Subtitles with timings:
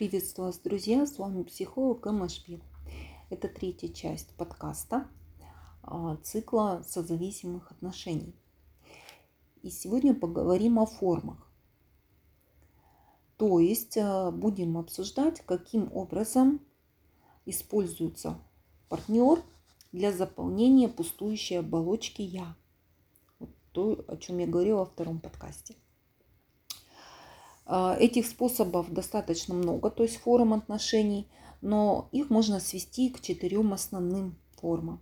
[0.00, 1.04] Приветствую вас, друзья!
[1.04, 2.62] С вами психолог Эмашпи.
[3.28, 5.06] Это третья часть подкаста
[5.82, 8.34] а, цикла созависимых отношений.
[9.60, 11.46] И сегодня поговорим о формах.
[13.36, 16.62] То есть а, будем обсуждать, каким образом
[17.44, 18.38] используется
[18.88, 19.42] партнер
[19.92, 22.56] для заполнения пустующей оболочки «я».
[23.38, 25.76] Вот то, о чем я говорила во втором подкасте.
[27.72, 31.28] А, этих способов достаточно много, то есть форм отношений,
[31.60, 35.00] но их можно свести к четырем основным формам.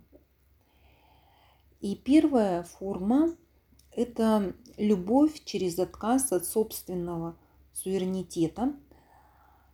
[1.81, 3.35] И первая форма–
[3.95, 7.35] это любовь через отказ от собственного
[7.73, 8.75] суверенитета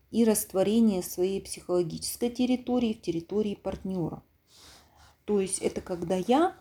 [0.09, 4.23] и растворение своей психологической территории в территории партнера.
[5.25, 6.55] То есть это когда я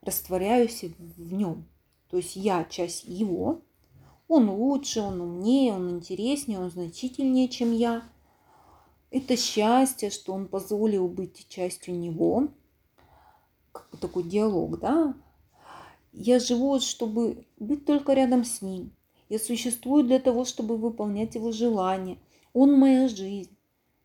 [0.00, 1.68] растворяюсь в нем.
[2.08, 3.60] То есть я часть его,
[4.28, 8.02] он лучше, он умнее, он интереснее, он значительнее, чем я.
[9.10, 12.48] Это счастье, что он позволил быть частью него.
[14.00, 15.14] Такой диалог, да?
[16.12, 18.92] Я живу, чтобы быть только рядом с ним.
[19.28, 22.18] Я существую для того, чтобы выполнять его желания.
[22.52, 23.56] Он моя жизнь.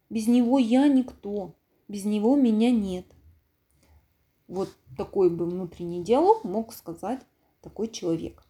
[0.09, 1.53] Без него я никто.
[1.87, 3.05] Без него меня нет.
[4.47, 7.21] Вот такой бы внутренний диалог мог сказать
[7.61, 8.43] такой человек.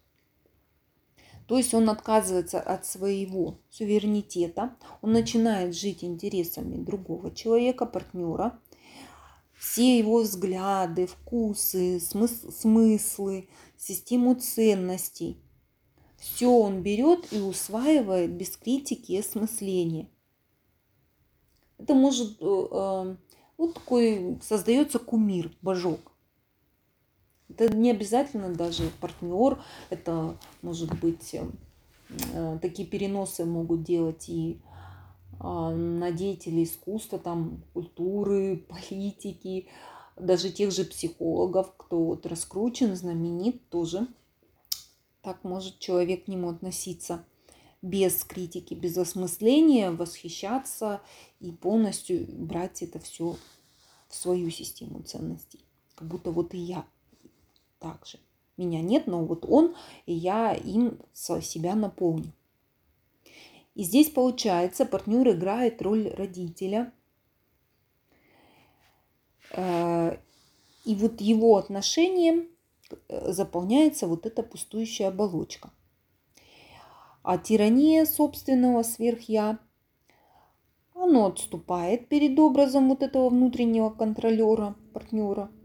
[1.50, 8.60] То есть он отказывается от своего суверенитета, он начинает жить интересами другого человека, партнера.
[9.58, 15.42] Все его взгляды, вкусы, смыслы, систему ценностей,
[16.18, 20.08] все он берет и усваивает без критики и осмысления.
[21.78, 23.16] Это может, э, э,
[23.58, 26.09] вот такой создается кумир, божок.
[27.50, 34.60] Это не обязательно даже партнер, это может быть э, такие переносы могут делать и
[35.40, 39.68] а, на деятелей искусства, там, культуры, политики,
[40.16, 44.06] даже тех же психологов, кто вот раскручен, знаменит, тоже
[45.22, 47.24] так может человек к нему относиться
[47.82, 51.00] без критики, без осмысления, восхищаться
[51.40, 53.36] и полностью брать это все
[54.08, 55.64] в свою систему ценностей.
[55.94, 56.84] Как будто вот и я
[57.80, 58.18] также.
[58.56, 59.74] Меня нет, но вот он,
[60.06, 62.32] и я им себя наполню.
[63.74, 66.92] И здесь получается, партнер играет роль родителя.
[69.52, 70.18] Э,
[70.84, 72.48] и вот его отношением
[73.08, 75.70] э, заполняется вот эта пустующая оболочка.
[77.22, 79.58] А тирания собственного сверхя,
[80.94, 85.50] оно отступает перед образом вот этого внутреннего контролера, партнера–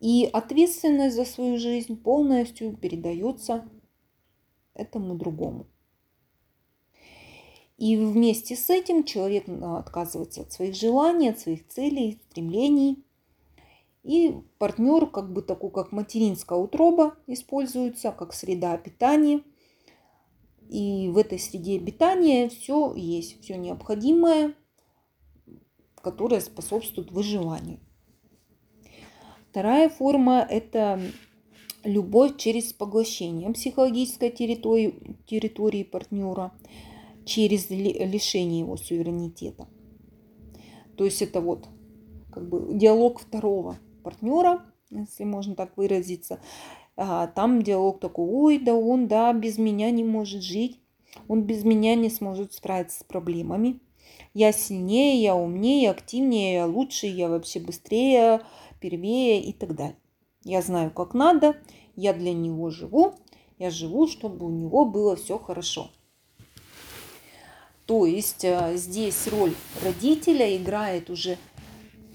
[0.00, 3.68] и ответственность за свою жизнь полностью передается
[4.74, 5.66] этому другому.
[7.76, 13.04] И вместе с этим человек отказывается от своих желаний, от своих целей, стремлений.
[14.02, 19.42] И партнер, как бы такой, как материнская утроба, используется как среда питания.
[20.68, 24.54] И в этой среде питания все есть, все необходимое,
[25.96, 27.80] которое способствует выживанию.
[29.50, 31.00] Вторая форма– это
[31.82, 36.52] любовь через поглощение психологической территории, территории партнера,
[37.24, 39.66] через лишение его суверенитета.
[40.96, 41.66] То есть это вот
[42.32, 46.38] как бы диалог второго партнера, если можно так выразиться.
[46.96, 50.78] А, там диалог такой, ой, да он, да, без меня не может жить,
[51.26, 53.80] он без меня не сможет справиться с проблемами.
[54.32, 58.42] Я сильнее, я умнее, активнее, я лучше, я вообще быстрее,
[58.80, 59.96] первее и так далее.
[60.42, 61.56] Я знаю, как надо,
[61.96, 63.14] я для него живу,
[63.58, 65.90] я живу, чтобы у него было все хорошо.
[67.84, 69.54] То есть э, здесь роль
[69.84, 71.36] родителя играет уже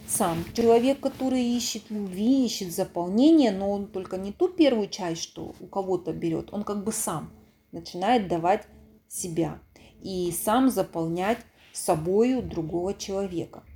[0.07, 5.53] сам человек, который ищет любви, ищет заполнения, но он только не ту первую часть, что
[5.59, 7.31] у кого-то берет, он как бы сам
[7.71, 8.67] начинает давать
[9.07, 9.59] себя
[10.01, 11.39] и сам заполнять
[11.73, 13.63] собою другого человека–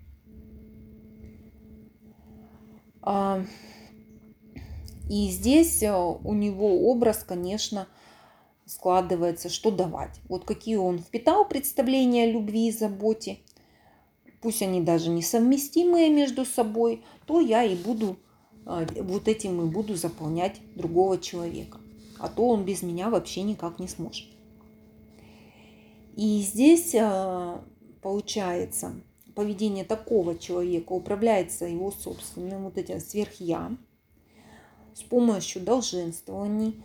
[2.72, 2.89] а,
[5.10, 7.88] и здесь э, у него образ, конечно,
[8.66, 10.22] складывается, что давать.
[10.30, 13.40] Вот какие он впитал представления о любви и заботе,
[14.42, 18.18] пусть они даже несовместимые между собой, то я и буду
[18.66, 21.80] э, вот этим и буду заполнять другого человека.
[22.20, 24.28] А то он без меня вообще никак не сможет.
[26.16, 27.58] И здесь э,
[28.02, 28.94] получается,
[29.40, 33.72] поведение такого человека управляется его собственным вот этим сверхя
[34.94, 36.84] с помощью долженствований.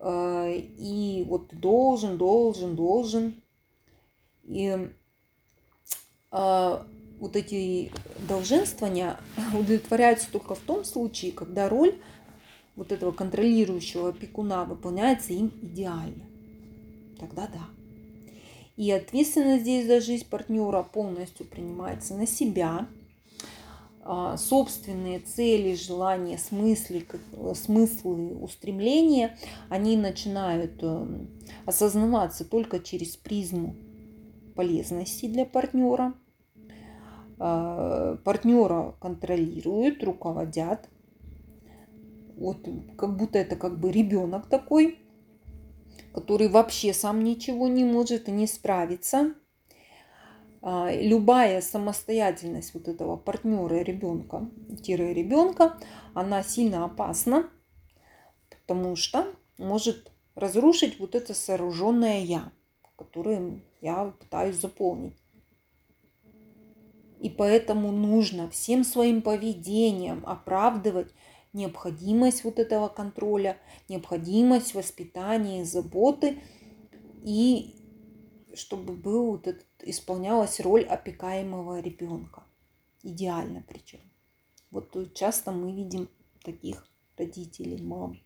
[0.00, 3.40] Э, и вот должен, должен, должен.
[4.42, 4.90] И
[6.32, 6.84] э,
[7.20, 7.92] вот эти
[8.26, 9.20] долженствования
[9.54, 11.94] удовлетворяются только в том случае, когда роль
[12.74, 16.26] вот этого контролирующего опекуна выполняется им идеально.
[17.20, 17.77] Тогда да.
[18.78, 22.86] И ответственность здесь за жизнь партнера полностью принимается на себя.
[24.04, 27.04] А, собственные цели, желания, смыслы,
[27.56, 29.36] смыслы, устремления,
[29.68, 31.28] они начинают эм,
[31.66, 33.74] осознаваться только через призму
[34.54, 36.14] полезности для партнера.
[37.36, 40.88] Партнера контролируют, руководят.
[42.36, 42.58] Вот
[42.96, 44.98] как будто это как бы ребенок такой,
[46.18, 49.34] который вообще сам ничего не может и не справится.
[50.60, 54.50] А, любая самостоятельность вот этого партнера ребенка,
[54.82, 55.78] тире ребенка,
[56.14, 57.48] она сильно опасна,
[58.50, 59.28] потому что
[59.58, 62.50] может разрушить вот это сооруженное я,
[62.96, 65.14] которое я пытаюсь заполнить.
[67.20, 71.12] И поэтому нужно всем своим поведением оправдывать
[71.52, 73.58] необходимость вот этого контроля,
[73.88, 76.42] необходимость воспитания, заботы,
[77.24, 77.74] и
[78.54, 82.44] чтобы был вот этот, исполнялась роль опекаемого ребенка.
[83.02, 84.00] Идеально причем.
[84.70, 86.08] Вот часто мы видим
[86.42, 86.86] таких
[87.16, 88.20] родителей, мам.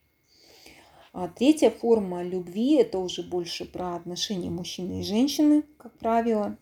[1.13, 6.57] А третья форма любви– это уже больше про отношения мужчины и женщины, как правило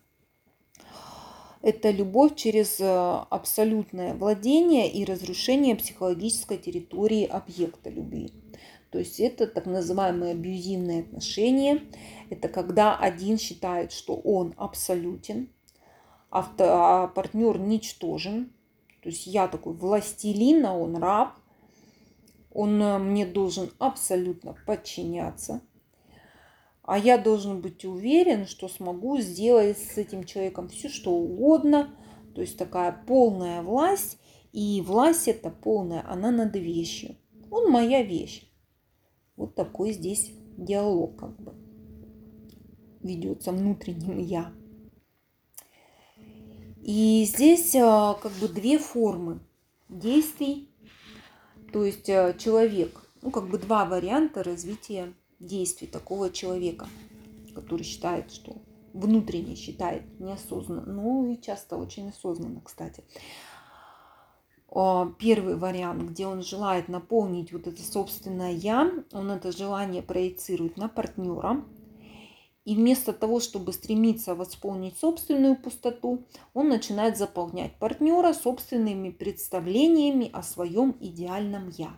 [1.61, 2.85] это любовь через э,
[3.29, 8.31] абсолютное владение и разрушение психологической территории объекта любви.
[8.89, 11.81] То есть это так называемые абьюзивные отношения.
[12.29, 15.49] Это когда один считает, что он абсолютен,
[16.29, 18.51] а партнер ничтожен.
[19.01, 21.33] То есть я такой властелин, а он раб.
[22.53, 25.61] Он э, мне должен абсолютно подчиняться
[26.91, 31.95] а я должен быть уверен, что смогу сделать с этим человеком все, что угодно.
[32.35, 34.17] То есть такая полная власть,
[34.51, 37.15] и власть эта полная, она над вещью.
[37.49, 38.45] Он моя вещь.
[39.37, 41.53] Вот такой здесь диалог как бы
[43.01, 44.51] ведется внутренним я.
[46.83, 49.39] И здесь а, как бы две формы
[49.87, 50.67] действий.
[51.71, 56.87] То есть а, человек, ну как бы два варианта развития действий такого человека,
[57.53, 58.55] который считает, что
[58.93, 63.03] внутренне считает неосознанно, ну и часто очень осознанно, кстати.
[65.19, 70.87] Первый вариант, где он желает наполнить вот это собственное «я», он это желание проецирует на
[70.87, 71.65] партнера,
[72.63, 80.43] и вместо того, чтобы стремиться восполнить собственную пустоту, он начинает заполнять партнера собственными представлениями о
[80.43, 81.97] своем идеальном «я».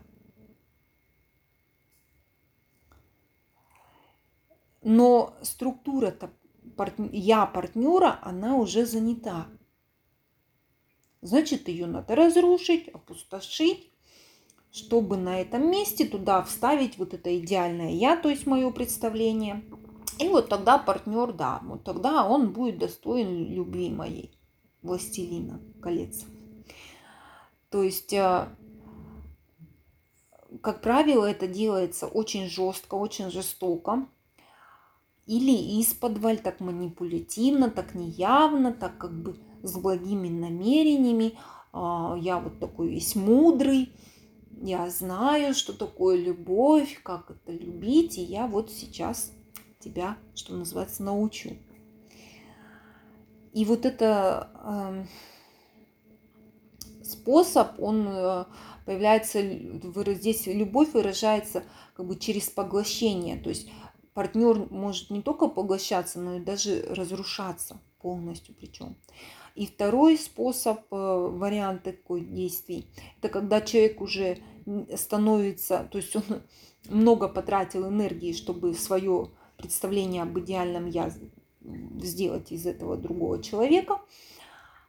[4.83, 6.13] Но структура
[7.11, 9.47] я партнера, она уже занята.
[11.21, 13.91] Значит, ее надо разрушить, опустошить,
[14.71, 19.63] чтобы на этом месте туда вставить вот это идеальное я, то есть мое представление.
[20.19, 24.37] И вот тогда партнер, да, вот тогда он будет достоин любви моей,
[24.81, 26.25] властелина колец.
[27.69, 28.47] То есть, э,
[30.61, 34.07] как правило, это делается очень жестко, очень жестоко
[35.25, 41.37] или из-под так манипулятивно, так неявно, так как бы с благими намерениями.
[41.71, 43.93] А, я вот такой весь мудрый,
[44.61, 49.31] я знаю, что такое любовь, как это любить, и я вот сейчас
[49.79, 51.57] тебя, что называется, научу.
[53.53, 55.05] И вот это э,
[57.03, 58.45] способ, он э,
[58.85, 59.41] появляется,
[60.13, 61.63] здесь любовь выражается
[61.95, 63.69] как бы через поглощение, то есть
[64.13, 68.95] партнер может не только поглощаться, но и даже разрушаться полностью причем.
[69.55, 72.87] И второй способ, э, вариант такой действий,
[73.19, 74.39] это когда человек уже
[74.95, 76.23] становится, то есть он
[76.89, 81.11] много потратил энергии, чтобы свое представление об идеальном я
[82.01, 84.01] сделать из этого другого человека,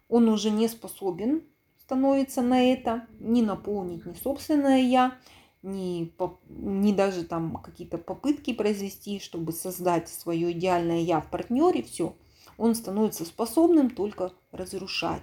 [0.09, 1.45] он уже не способен
[1.85, 5.19] становится на это, не наполнить ни собственное я,
[5.65, 6.13] ни,
[6.49, 12.15] ни даже там какие-то попытки произвести, чтобы создать свое идеальное я в партнере, все,
[12.59, 15.23] он становится способным только разрушать.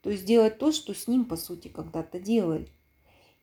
[0.00, 2.68] То есть делать то, что с ним, по сути, когда-то делали.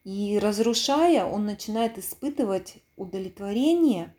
[0.03, 4.15] И разрушая, он начинает испытывать удовлетворение,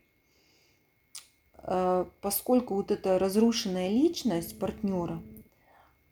[1.55, 5.23] э, поскольку вот эта разрушенная личность партнера,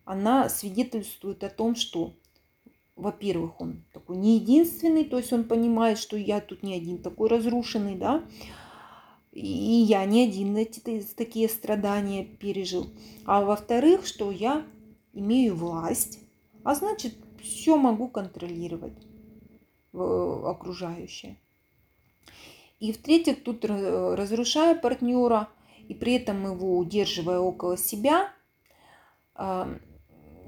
[0.05, 2.15] она свидетельствует о том, что
[3.01, 7.29] во-первых, он такой не единственный, то есть он понимает, что я тут не один такой
[7.29, 8.23] разрушенный, да,
[9.33, 10.81] и я не один эти
[11.17, 12.91] такие страдания пережил.
[13.25, 14.65] А во-вторых, что я
[15.13, 16.19] имею власть,
[16.65, 18.99] а значит, все могу контролировать
[19.93, 21.37] окружающее.
[22.79, 25.49] И в-третьих, тут разрушая партнера
[25.89, 28.33] и при этом его удерживая около себя,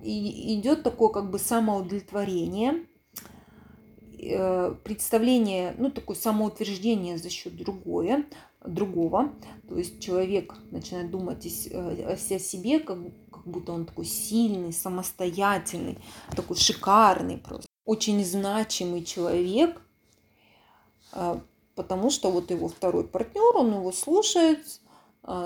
[0.03, 2.87] а, идет такое как бы самоудовлетворение,
[4.19, 8.27] э, представление, ну такое самоутверждение за счет другое,
[8.65, 9.33] другого.
[9.69, 12.99] То есть человек начинает думать о себе, как,
[13.31, 15.99] как будто он такой сильный, самостоятельный,
[16.35, 17.67] такой шикарный просто.
[17.85, 19.81] Очень значимый человек,
[21.13, 21.41] а,
[21.75, 24.81] потому что вот его второй партнер, он его слушает,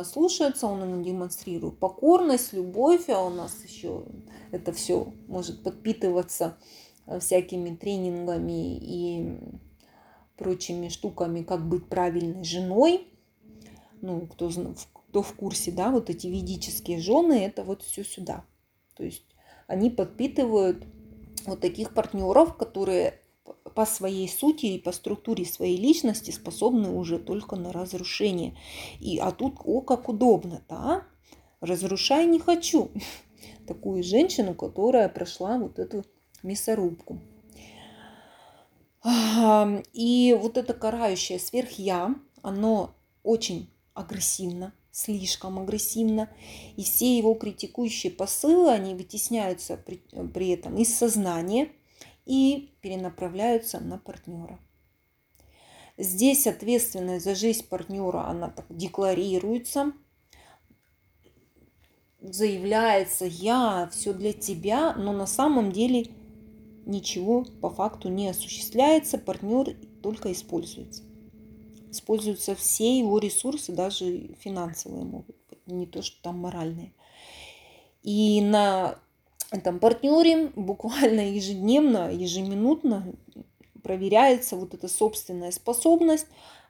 [0.04, 4.04] слушается, он ему демонстрирует покорность, любовь, а у нас еще
[4.50, 6.56] это все может подпитываться
[7.06, 9.38] а, всякими тренингами и
[10.36, 13.08] прочими штуками, как быть правильной женой.
[14.00, 14.50] Ну, кто,
[15.08, 18.44] кто в курсе, да, вот эти ведические жены, это вот все сюда.
[18.94, 19.24] То есть
[19.66, 20.84] они подпитывают
[21.46, 23.20] вот таких партнеров, которые
[23.76, 28.56] по своей сути и по структуре своей личности способны уже только на разрушение.
[29.00, 31.04] И, а тут, о, как удобно, да?
[31.60, 32.90] Разрушай не хочу.
[33.66, 36.06] Такую женщину, которая прошла вот эту
[36.42, 37.20] мясорубку.
[39.92, 46.30] И вот это карающее сверхя, оно очень агрессивно, слишком агрессивно.
[46.76, 50.02] И все его критикующие посылы, они вытесняются при,
[50.32, 51.68] при этом из сознания
[52.26, 54.58] и перенаправляются на партнера.
[55.96, 59.92] Здесь ответственность за жизнь партнера, она так декларируется,
[62.20, 66.08] заявляется, я все для тебя, но на самом деле
[66.84, 71.02] ничего по факту не осуществляется, партнер только используется.
[71.90, 76.92] Используются все его ресурсы, даже финансовые могут быть, не то, что там моральные.
[78.02, 78.98] И на
[79.50, 83.14] этом партнере буквально ежедневно, ежеминутно
[83.82, 86.26] проверяется вот эта собственная способность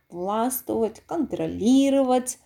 [0.08, 2.38] властвовать, контролировать,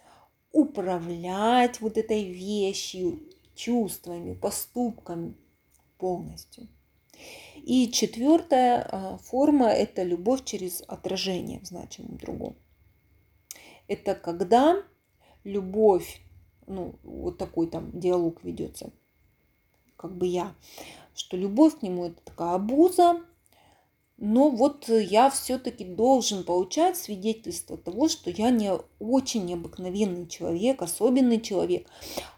[0.52, 3.20] управлять вот этой вещью,
[3.54, 5.34] чувствами, поступками
[5.99, 6.68] полностью.
[7.56, 12.56] И четвертая а, форма– это любовь через отражение в значимом другом.
[13.87, 14.82] Это когда
[15.44, 16.22] любовь,
[16.66, 18.92] ну, вот такой там диалог ведется,
[20.00, 20.54] как бы я,
[21.14, 23.21] что любовь к нему– это такая обуза,
[24.16, 31.40] но вот я все-таки должен получать свидетельство того, что я не очень необыкновенный человек, особенный
[31.40, 31.87] человек.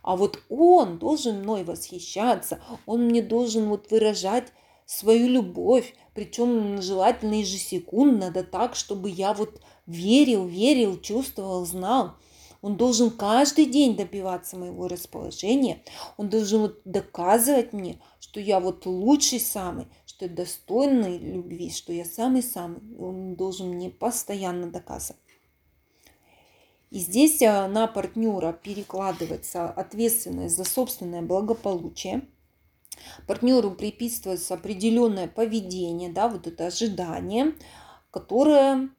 [0.03, 4.53] А вот он должен мной восхищаться, он мне должен вот выражать
[4.85, 12.13] свою любовь, причем желательно ежесекундно, да так, чтобы я вот верил, верил, чувствовал, знал.
[12.63, 15.83] Он должен каждый день добиваться моего расположения.
[16.17, 21.93] Он должен вот доказывать мне, что я вот лучший самый, что я достойный любви, что
[21.93, 22.81] я самый-самый.
[22.99, 25.21] Он должен мне постоянно доказывать.
[26.91, 32.23] И здесь а, на партнера перекладывается ответственность за собственное благополучие–
[33.27, 37.55] Партнеру приписывается определенное поведение, да, вот это ожидание,
[38.11, 38.91] которое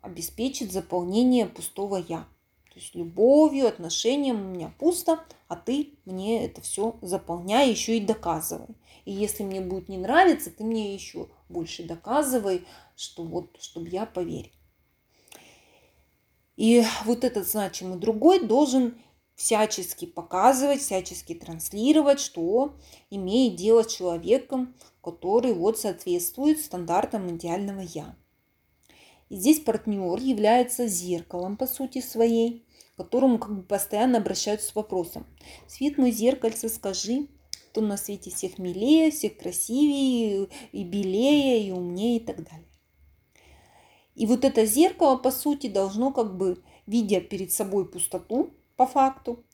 [0.00, 2.26] обеспечит заполнение пустого я.
[2.72, 8.00] То есть любовью, отношением у меня пусто, а ты мне это все заполняй, еще и
[8.00, 8.74] доказывай.
[9.04, 14.06] И если мне будет не нравиться, ты мне еще больше доказывай, что вот, чтобы я
[14.06, 14.52] поверил.
[16.56, 18.96] И вот этот значимый другой должен
[19.34, 22.76] всячески показывать, всячески транслировать, что
[23.10, 28.16] имеет дело с человеком, который вот соответствует стандартам идеального «я».
[29.32, 35.24] Здесь партнер является зеркалом, по сути своей, к которому как бы постоянно обращаются с вопросом.
[35.66, 37.28] «Свет мой зеркальце, скажи,
[37.70, 42.68] кто на свете всех милее, всех красивее, и белее, и умнее, и так далее».
[44.14, 49.46] И вот это зеркало, по сути, должно как бы, видя перед собой пустоту, по факту,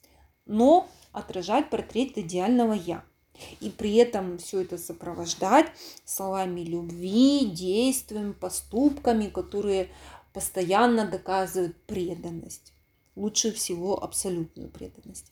[0.45, 3.05] но отражать портрет идеального «я».
[3.59, 5.67] И при этом все это сопровождать
[6.05, 9.89] словами любви, действиями, поступками, которые
[10.33, 12.73] постоянно доказывают преданность.
[13.15, 15.31] Лучше всего абсолютную преданность.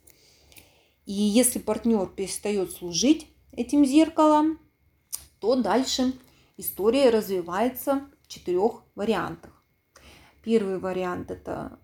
[1.05, 4.59] И если партнер перестает служить этим зеркалом,
[5.39, 6.13] то дальше
[6.57, 9.63] история развивается в четырех вариантах.
[10.43, 11.79] Первый вариант это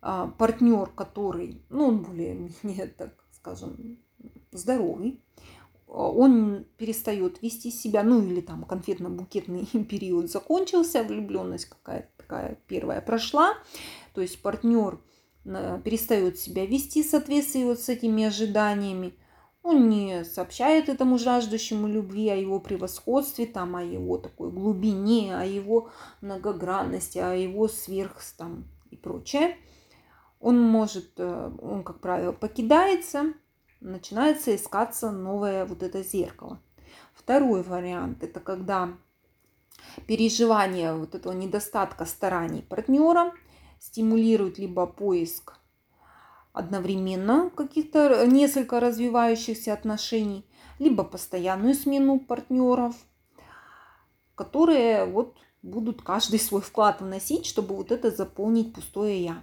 [0.00, 3.98] а, партнер, который, ну, он более-менее, так скажем,
[4.52, 5.22] здоровый,
[5.88, 13.54] он перестает вести себя, ну или там конфетно-букетный период закончился, влюбленность какая-то такая первая прошла,
[14.14, 15.00] то есть партнер
[15.44, 19.14] э, перестает себя вести в соответствии вот с этими ожиданиями,
[19.62, 25.44] он не сообщает этому жаждущему любви о его превосходстве, там, о его такой глубине, о
[25.44, 25.90] его
[26.20, 29.56] многогранности, о его сверх там, и прочее.
[30.40, 33.32] Он может, э, он, как правило, покидается,
[33.80, 36.60] начинается искаться новое вот это зеркало.
[37.14, 38.96] Второй вариант– это когда
[40.06, 43.32] переживание вот этого недостатка стараний партнера
[43.80, 45.54] стимулирует либо поиск
[46.52, 50.44] одновременно каких-то несколько развивающихся отношений,
[50.78, 52.96] либо постоянную смену партнеров,
[54.34, 59.42] которые вот будут каждый свой вклад вносить, чтобы вот это заполнить пустое я.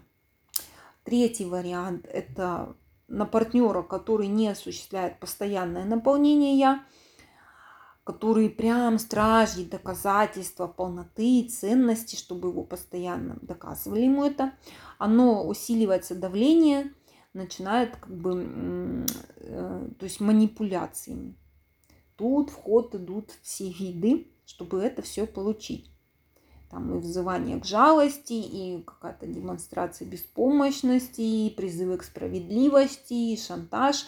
[1.04, 2.76] Третий вариант– это
[3.08, 6.86] на партнера, который не осуществляет постоянное наполнение я,
[8.04, 14.54] который прям страждет доказательства полноты и ценности, чтобы его постоянно доказывали ему это,
[14.98, 16.94] оно усиливается давление,
[17.34, 19.06] начинает как бы,
[19.38, 21.36] э, то есть манипуляциями.
[22.16, 25.95] Тут в ход идут все виды, чтобы это все получить
[26.76, 34.06] там и взывание к жалости, и какая-то демонстрация беспомощности, и призывы к справедливости, и шантаж,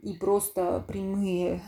[0.00, 1.64] и просто прямые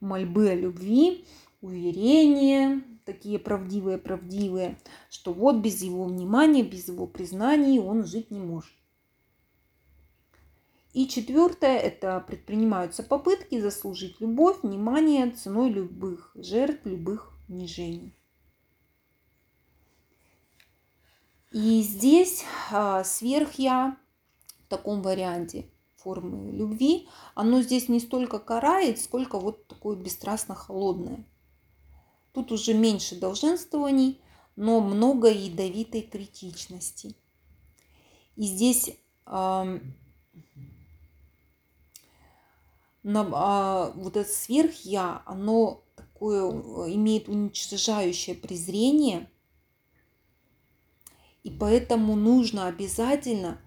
[0.00, 1.24] мольбы о любви,
[1.60, 4.78] уверения, такие правдивые-правдивые,
[5.10, 8.72] что вот без его внимания, без его признаний он жить не может.
[10.92, 18.17] И четвертое– это предпринимаются попытки заслужить любовь, внимание ценой любых жертв, любых унижений.
[21.50, 23.96] И здесь а, сверх-я
[24.64, 31.24] в таком варианте формы любви, оно здесь не столько карает, сколько вот такое бесстрастно холодное.
[32.32, 34.20] Тут уже меньше долженствований,
[34.56, 37.16] но много ядовитой критичности.
[38.36, 39.80] И здесь э,
[43.02, 46.50] на, а, вот это сверх-я, оно такое
[46.92, 49.30] имеет уничтожающее презрение–
[51.48, 53.58] и поэтому нужно обязательно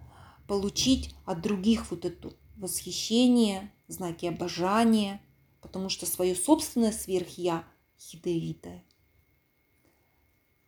[0.48, 5.20] получить от других вот это восхищение, знаки обожания,
[5.62, 7.66] потому что свое собственное сверх-я
[7.98, 8.86] ядовитое.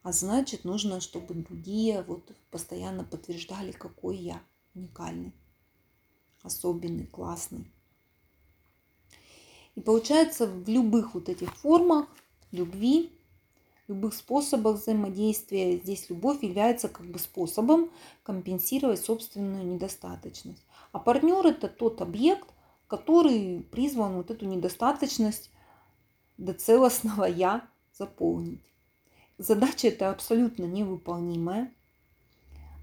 [0.01, 4.41] А значит, нужно, чтобы другие вот постоянно подтверждали, какой я
[4.73, 5.35] уникальный,
[6.41, 7.71] особенный, классный.
[9.75, 12.07] И получается, в любых вот этих формах
[12.49, 13.11] любви
[13.87, 15.77] любых способах взаимодействия.
[15.77, 17.91] Здесь любовь является как бы способом
[18.23, 20.63] компенсировать собственную недостаточность.
[20.91, 22.47] А партнер это тот объект,
[22.87, 25.51] который призван вот эту недостаточность
[26.37, 27.67] до целостного я
[27.97, 28.63] заполнить.
[29.37, 31.73] Задача это абсолютно невыполнимая,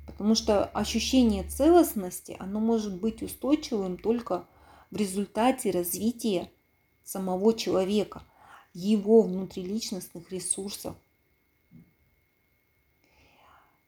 [0.06, 4.46] потому что ощущение целостности, оно может быть устойчивым только
[4.90, 6.50] в результате развития
[7.04, 8.22] самого человека
[8.72, 10.96] его внутриличностных ресурсов.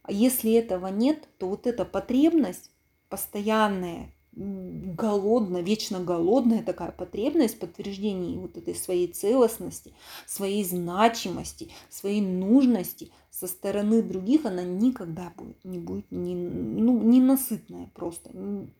[0.03, 2.71] А если этого нет, то вот эта потребность
[3.09, 9.92] постоянная, голодная, вечно голодная такая потребность подтверждения вот этой своей целостности,
[10.27, 17.90] своей значимости, своей нужности со стороны других, она никогда будет, не будет не, ну, ненасытная
[17.95, 18.31] просто,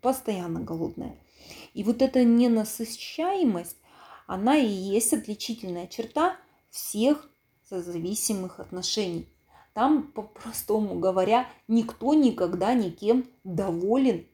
[0.01, 1.17] постоянно голодная.
[1.75, 3.77] И вот эта ненасыщаемость,
[4.27, 6.37] она и есть отличительная черта
[6.71, 7.31] всех
[7.69, 9.29] созависимых отношений.
[9.73, 14.27] Там, по-простому говоря, никто никогда никем доволен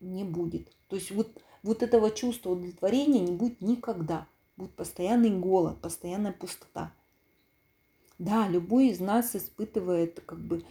[0.00, 0.70] не будет.
[0.88, 4.26] То есть вот, вот этого чувства удовлетворения не будет никогда.
[4.56, 6.92] Будет постоянный голод, постоянная пустота.
[8.18, 10.62] Да, любой из нас испытывает как бы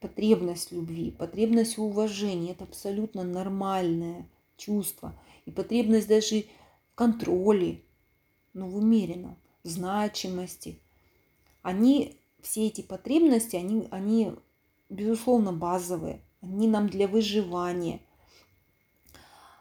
[0.00, 2.52] потребность любви, потребность уважения.
[2.52, 5.18] Это абсолютно нормальное чувство.
[5.46, 6.44] И потребность даже
[6.92, 7.82] в контроле,
[8.54, 10.80] но в умеренном, значимости.
[11.62, 14.32] Они, все эти потребности, они, они
[14.88, 18.00] безусловно базовые, они нам для выживания.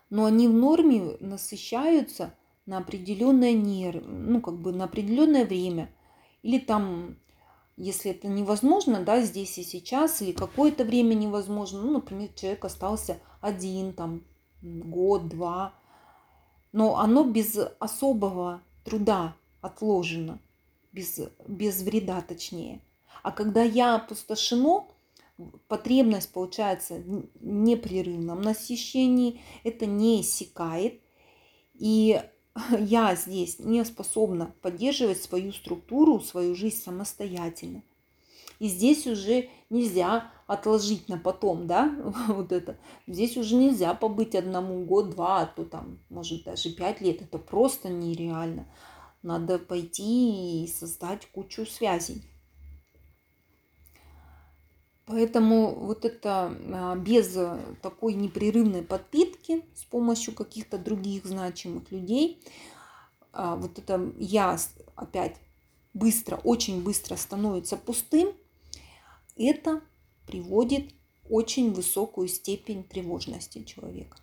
[0.10, 2.34] Но они в норме насыщаются
[2.66, 5.90] на определенное нерв, ну как бы на определенное время.
[6.44, 7.18] Или там,
[7.78, 13.20] если это невозможно, да, здесь и сейчас, или какое-то время невозможно, ну, например, человек остался
[13.42, 14.24] один, там,
[14.62, 15.74] год, два,
[16.72, 20.40] но оно без особого труда отложено,
[20.92, 22.82] без, без вреда точнее.
[23.22, 24.86] А когда я опустошено,
[25.68, 31.02] потребность получается в непрерывном насыщении, это не иссякает.
[31.74, 32.22] И
[32.80, 37.84] я здесь не способна поддерживать свою структуру, свою жизнь самостоятельно.
[38.60, 41.94] И здесь уже нельзя отложить на потом, да,
[42.28, 42.78] вот это.
[43.08, 47.22] Здесь уже нельзя побыть одному год, два, а то там, может, даже пять лет.
[47.22, 48.66] Это просто нереально.
[49.22, 52.24] Надо пойти и создать кучу связей.
[55.06, 57.38] Поэтому вот это а, без
[57.82, 62.42] такой непрерывной подпитки с помощью каких-то других значимых людей,
[63.34, 64.58] а, вот это я
[64.96, 65.36] опять
[65.94, 68.34] быстро, очень быстро становится пустым,
[69.36, 69.82] это
[70.28, 70.94] приводит
[71.30, 74.18] очень высокую степень тревожности человека.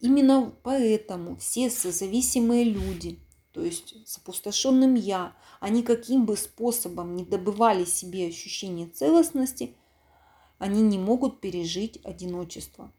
[0.00, 3.20] Именно поэтому все созависимые люди,
[3.52, 9.76] то есть с опустошенным я, они каким бы способом не добывали себе ощущение целостности,
[10.58, 12.92] они не могут пережить одиночество.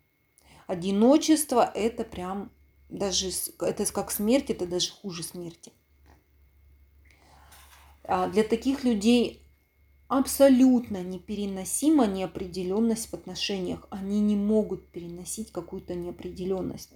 [0.65, 2.51] Одиночество это прям
[2.89, 5.73] даже, это как смерть, это даже хуже смерти.
[8.05, 9.42] А для таких людей
[10.17, 13.87] абсолютно непереносима неопределенность в отношениях.
[13.89, 16.91] Они не могут переносить какую-то неопределенность.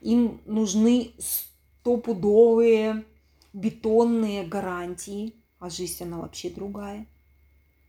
[0.00, 3.04] Им нужны стопудовые
[3.52, 7.06] бетонные гарантии, а жизнь она вообще другая.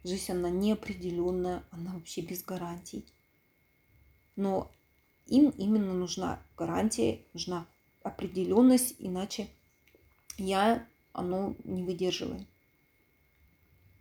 [0.03, 3.05] Жизнь она неопределенная, она вообще без гарантий.
[4.35, 4.69] Но
[5.27, 7.65] им именно нужна гарантия, нужна
[8.03, 9.47] определенность, иначе
[10.37, 12.47] я оно не выдерживает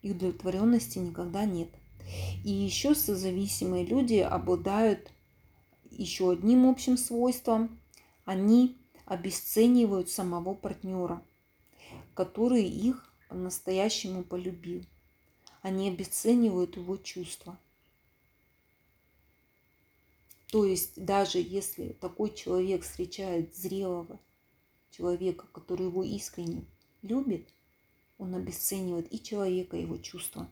[0.07, 1.69] и удовлетворенности никогда нет.
[2.45, 5.11] И еще созависимые люди обладают
[5.91, 7.81] еще одним общим свойством.
[8.25, 11.23] Они обесценивают самого партнера,
[12.15, 14.85] который их по-настоящему полюбил.
[15.63, 17.59] Они обесценивают его чувства.
[20.53, 24.21] То есть даже если такой человек встречает зрелого
[24.93, 26.65] человека, который его искренне
[27.03, 27.49] любит,
[28.19, 30.49] он обесценивает и человека, и его чувства.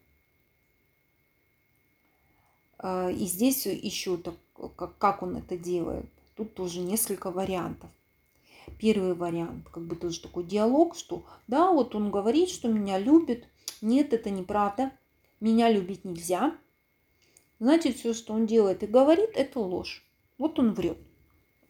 [2.79, 4.35] А, и здесь еще так,
[4.99, 6.07] как он это делает.
[6.37, 7.91] Тут тоже несколько вариантов.
[8.79, 13.47] Первый вариант, как бы тоже такой диалог, что да, вот он говорит, что меня любит.
[13.81, 14.91] Нет, это неправда.
[15.41, 16.57] Меня любить нельзя.
[17.61, 20.03] Значит, все, что он делает и говорит, это ложь.
[20.39, 20.99] Вот он врет.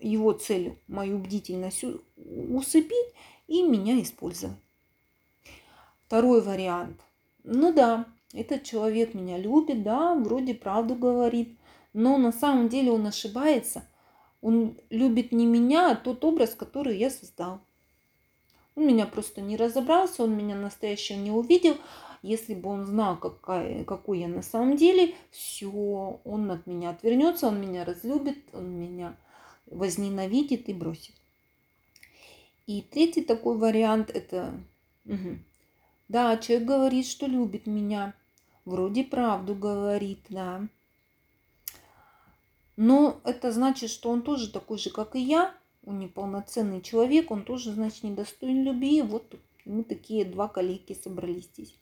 [0.00, 1.84] Его цель мою бдительность
[2.16, 3.14] усыпить
[3.46, 4.56] и меня использовать.
[6.14, 7.00] Второй вариант.
[7.42, 11.58] Ну да, этот человек меня любит, да, вроде правду говорит,
[11.92, 13.84] но на самом деле он ошибается.
[14.40, 17.62] Он любит не меня, а тот образ, который я создал.
[18.76, 21.76] Он меня просто не разобрался, он меня настоящего не увидел.
[22.22, 27.48] Если бы он знал, какая, какой я на самом деле, все, он от меня отвернется,
[27.48, 29.16] он меня разлюбит, он меня
[29.66, 31.16] возненавидит и бросит.
[32.68, 34.54] И третий такой вариант это
[35.06, 35.38] угу,
[36.08, 38.14] да, человек говорит, что любит меня.
[38.64, 40.66] Вроде правду говорит, да.
[42.76, 45.54] Но это значит, что он тоже такой же, как и я.
[45.86, 49.02] Он неполноценный человек, он тоже, значит, недостоин любви.
[49.02, 51.74] Вот мы такие два коллеги собрались здесь.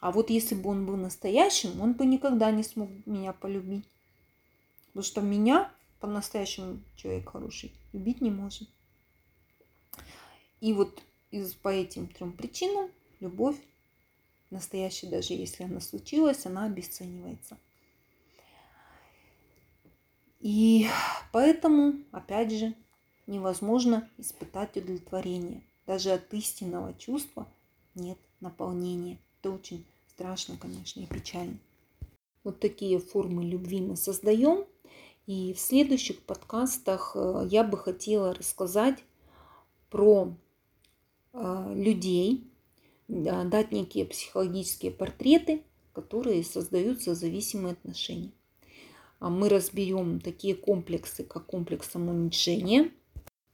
[0.00, 3.88] А вот если бы он был настоящим, он бы никогда не смог меня полюбить.
[4.88, 8.68] Потому что меня по-настоящему человек хороший любить не может.
[10.60, 13.56] И вот из, по этим трем причинам любовь
[14.50, 17.58] настоящая, даже если она случилась, она обесценивается.
[20.40, 20.86] И
[21.32, 22.74] поэтому, опять же,
[23.26, 25.62] невозможно испытать удовлетворение.
[25.86, 27.46] Даже от истинного чувства
[27.94, 29.18] нет наполнения.
[29.40, 31.58] Это очень страшно, конечно, и печально.
[32.44, 34.66] Вот такие формы любви мы создаем.
[35.26, 39.02] И в следующих подкастах э, я бы хотела рассказать
[39.90, 40.32] про
[41.32, 42.48] э, людей,
[43.08, 48.32] дать некие психологические портреты, которые создаются зависимые отношения.
[49.18, 52.90] А мы разберем такие комплексы, как комплекс самоуничижения,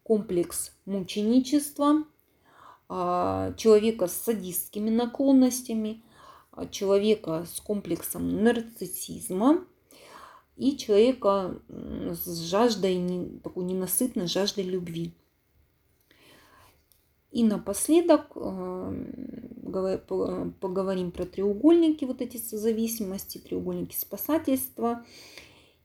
[0.02, 2.04] комплекс мученичества,
[2.88, 6.02] а, человека с садистскими наклонностями,
[6.50, 9.64] а, человека с комплексом нарциссизма
[10.56, 15.14] и человека с жаждой, такой ненасытной жаждой любви.
[17.32, 19.98] И напоследок э,
[20.60, 25.04] поговорим про треугольники, вот эти созависимости, треугольники спасательства.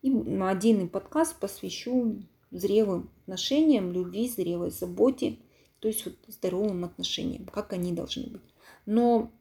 [0.01, 5.37] И отдельный подкаст посвящу зрелым отношениям, любви, зрелой заботе,
[5.79, 8.41] то есть вот здоровым отношениям, как они должны быть.
[8.85, 9.31] Но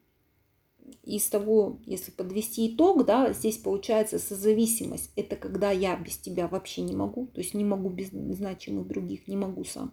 [1.03, 5.11] из того, если подвести итог, да, здесь получается созависимость.
[5.17, 9.27] Это когда я без тебя вообще не могу, то есть не могу без значимых других,
[9.27, 9.93] не могу сам.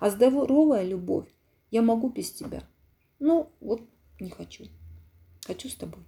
[0.00, 1.28] А здоровая любовь
[1.76, 2.62] я могу без тебя.
[3.18, 3.82] Ну, вот
[4.18, 4.64] не хочу.
[5.46, 6.02] Хочу с тобой.